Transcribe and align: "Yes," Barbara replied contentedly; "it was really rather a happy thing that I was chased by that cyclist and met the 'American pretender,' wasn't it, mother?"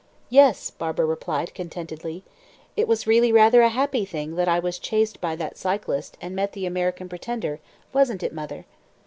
"Yes," 0.31 0.71
Barbara 0.71 1.05
replied 1.05 1.53
contentedly; 1.53 2.23
"it 2.75 2.87
was 2.87 3.05
really 3.05 3.31
rather 3.31 3.61
a 3.61 3.69
happy 3.69 4.03
thing 4.03 4.35
that 4.35 4.47
I 4.47 4.57
was 4.57 4.79
chased 4.79 5.21
by 5.21 5.35
that 5.35 5.59
cyclist 5.59 6.17
and 6.19 6.35
met 6.35 6.53
the 6.53 6.65
'American 6.65 7.07
pretender,' 7.07 7.59
wasn't 7.93 8.23
it, 8.23 8.33
mother?" 8.33 8.65